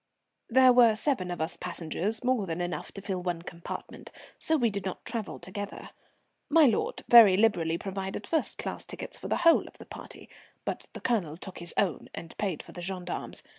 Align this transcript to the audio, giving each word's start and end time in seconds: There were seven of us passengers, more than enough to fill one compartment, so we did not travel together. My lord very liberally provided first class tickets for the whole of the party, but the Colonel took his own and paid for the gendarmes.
There 0.49 0.73
were 0.73 0.95
seven 0.95 1.29
of 1.29 1.39
us 1.39 1.57
passengers, 1.57 2.23
more 2.23 2.47
than 2.47 2.59
enough 2.59 2.91
to 2.93 3.03
fill 3.03 3.21
one 3.21 3.43
compartment, 3.43 4.11
so 4.39 4.57
we 4.57 4.71
did 4.71 4.83
not 4.83 5.05
travel 5.05 5.37
together. 5.37 5.91
My 6.49 6.65
lord 6.65 7.03
very 7.07 7.37
liberally 7.37 7.77
provided 7.77 8.25
first 8.25 8.57
class 8.57 8.83
tickets 8.83 9.19
for 9.19 9.27
the 9.27 9.37
whole 9.45 9.67
of 9.67 9.77
the 9.77 9.85
party, 9.85 10.27
but 10.65 10.87
the 10.93 11.01
Colonel 11.01 11.37
took 11.37 11.59
his 11.59 11.75
own 11.77 12.09
and 12.15 12.35
paid 12.39 12.63
for 12.63 12.71
the 12.71 12.81
gendarmes. 12.81 13.43